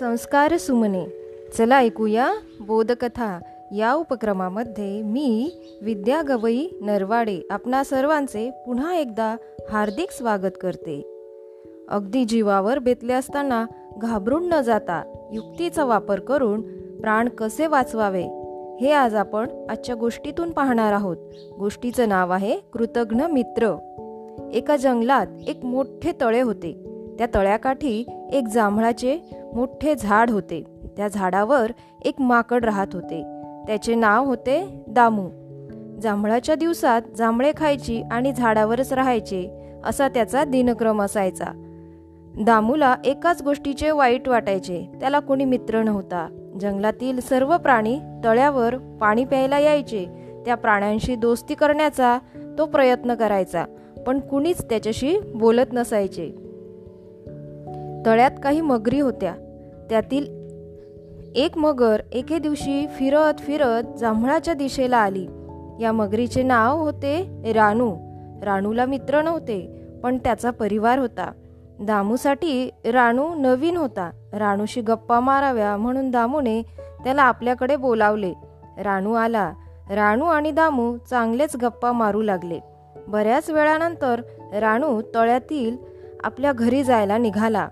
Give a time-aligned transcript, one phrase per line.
[0.00, 1.04] संस्कार सुमने.
[1.58, 3.38] चला ऐकूया बोधकथा.
[3.76, 5.50] या उपक्रमामध्ये मी
[5.82, 9.36] विद्या गवई नरवाडे आपणा सर्वांचे पुन्हा एकदा
[9.70, 11.02] हार्दिक स्वागत करते.
[11.88, 13.66] अगदी जीवावर बेतले असताना
[13.98, 16.62] घाबरून न जाता युक्तीचा वापर करून
[17.00, 18.24] प्राण कसे वाचवावे
[18.80, 21.16] हे आज आपण आजच्या गोष्टीतून पाहणार आहोत.
[21.58, 23.76] गोष्टीचं नाव आहे कृतघ्न मित्र.
[24.54, 26.93] एका जंगलात एक मोठे तळे होते.
[27.18, 29.18] त्या तळ्याकाठी एक जांभळाचे
[29.54, 30.64] मोठे झाड होते.
[30.96, 31.72] त्या झाडावर
[32.04, 33.22] एक माकड राहत होते.
[33.66, 35.28] त्याचे नाव होते दामू.
[36.00, 39.48] जांभळाच्या दिवसात जांभळे खायची आणि झाडावरच राहायचे
[39.84, 41.44] असा त्याचा दिनक्रम असायचा.
[42.40, 44.86] दामूला एकाच गोष्टीचे वाईट वाटायचे.
[45.00, 46.50] त्याला कोणी मित्र नव्हता.
[46.60, 50.06] जंगलातील सर्व प्राणी तळ्यावर पाणी प्यायला यायचे.
[50.46, 52.18] त्या प्राण्यांशी दोस्ती करण्याचा
[52.58, 53.64] तो प्रयत्न करायचा
[54.06, 56.43] पण कुणीच त्याच्याशी बोलत नसायचे.
[58.06, 59.34] तळ्यात काही मगरी होत्या.
[59.90, 60.44] त्यातील
[61.34, 65.26] एक मगर एके दिवशी फिरत फिरत जांभळाच्या दिशेला आली.
[65.80, 67.94] या मगरीचे नाव होते रानू.
[68.44, 71.32] राणूला मित्र नव्हते पण त्याचा परिवार होता.
[71.80, 74.10] दामूसाठी राणू नवीन होता.
[74.32, 76.62] राणूशी गप्पा माराव्या म्हणून दामूने
[77.04, 78.32] त्याला आपल्याकडे बोलावले.
[78.78, 79.52] राणू आला.
[79.90, 82.60] राणू आणि दामू चांगलेच गप्पा मारू लागले.
[83.08, 84.20] बऱ्याच वेळानंतर
[84.52, 85.76] राणू तळ्यातील
[86.24, 87.68] आपल्या घरी जायला निघाला.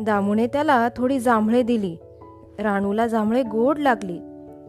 [0.00, 1.96] दामूने त्याला थोडी जांभळे दिली.
[2.58, 4.20] राणूला जांभळे गोड लागली.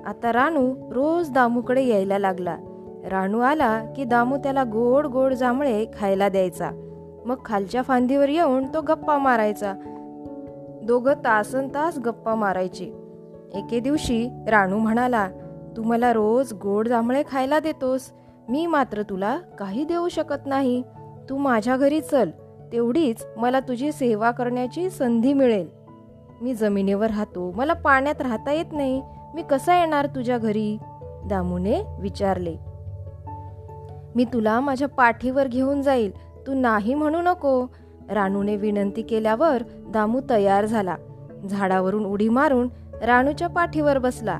[0.06, 2.58] आता राणू रोज दामूकडे यायला लागला.
[3.06, 6.70] राणू आला की दामू त्याला गोड गोड जांभळे खायला द्यायचा.
[7.26, 9.74] मग खालच्या फांदीवर येऊन तो गप्पा मारायचा.
[10.84, 12.86] दोघं तासन तास गप्पा मारायचे.
[13.54, 15.30] एके दिवशी राणू म्हणाला
[15.78, 18.02] तू मला रोज गोड जांभळे खायला देतोस.
[18.50, 20.84] मी मात्र तुला काही देऊ शकत नाही.
[21.30, 22.30] तू माझ्या घरी चल.
[22.72, 25.68] तेवढीच मला तुझी सेवा करण्याची संधी मिळेल.
[26.42, 27.54] मी जमिनीवर राहतो.
[27.56, 29.02] मला पाण्यात राहता येत नाही.
[29.36, 30.78] मी कसा येणार तुझ्या घरी?
[31.30, 32.56] दामूने विचारले.
[34.16, 36.12] मी तुला माझ्या पाठीवर घेऊन जाईल.
[36.48, 37.66] तू नाही म्हणू नको.
[38.10, 40.96] राणूने विनंती केल्यावर दामू तयार झाला.
[41.50, 42.70] झाडावरून उडी मारून
[43.02, 44.40] राणूच्या पाठीवर बसला.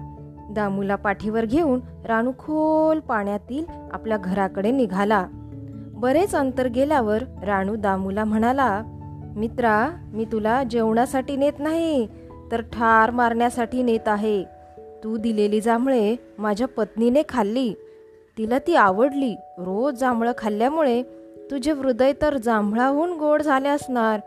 [0.50, 5.28] दामूला पाठीवर घेऊन राणू खोल पाण्यातील आपल्या घराकडे निघाला.
[6.02, 8.84] बरेच अंतर गेल्यावर राणू दामूला म्हणाला
[9.36, 12.08] मित्रा मी तुला जेवणासाठी नेत नाही
[12.52, 14.44] तर ठार मारण्यासाठी नेत आहे.
[15.04, 17.74] तू दिलेली जांभळे माझ्या पत्नीने खाल्ली.
[18.38, 19.36] तिला ती आवडली.
[19.58, 21.04] रोज जांभळं खाल्ल्यामुळे
[21.52, 24.20] तुझे हृदय तर जांभळाहून गोड झाले असणार.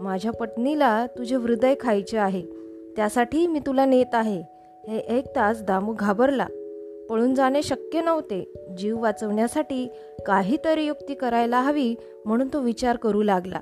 [0.00, 2.42] माझ्या पत्नीला तुझे हृदय खायचे आहे.
[2.96, 4.42] त्यासाठी मी तुला नेत आहे.
[4.88, 6.46] हे ऐकताच दामू घाबरला.
[7.10, 8.66] पळून जाणे शक्य नव्हते.
[8.78, 9.88] जीव वाचवण्यासाठी
[10.26, 11.94] काहीतरी युक्ती करायला हवी
[12.24, 13.60] म्हणून तो विचार करू लागला.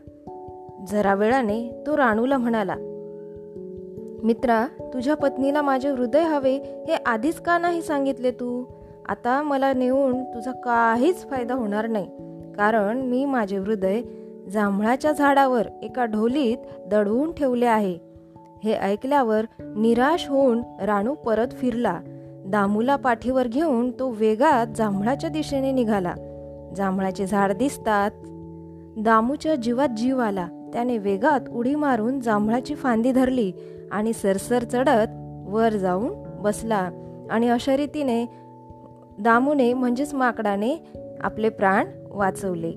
[0.89, 2.75] जरा वेळाने तो राणूला म्हणाला
[4.23, 8.65] मित्रा तुझ्या पत्नीला माझे हृदय हवे हे आधीच का नाही सांगितले तू?
[9.09, 12.07] आता मला नेऊन तुझा काहीच फायदा होणार नाही.
[12.57, 14.03] कारण मी माझे हृदय
[14.51, 17.99] जांभळाच्या झाडावर एका ढोलीत दडवून ठेवले आहे.
[18.65, 22.01] हे ऐकल्यावर निराश होऊन राणू परत फिरला.
[22.49, 26.15] दामूला पाठीवर घेऊन तो वेगात जांभळाच्या दिशेने निघाला.
[26.77, 28.11] जांभळाचे झाड दिसतात.
[29.05, 30.49] दामूच्या जीवात जीव आला.
[30.73, 33.53] त्याने वेगात उडी मारून जांभळाची फांदी धरली
[33.91, 35.09] आणि सरसर चढत
[35.49, 36.91] वर जाऊन बसला
[37.31, 38.25] आणि अशा रीतीने
[39.21, 40.87] दामूने म्हणजेच माकडाने
[41.21, 42.73] आपले प्राण वाचवले.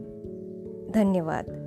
[0.94, 1.61] धन्यवाद.